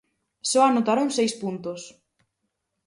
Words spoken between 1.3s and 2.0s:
puntos.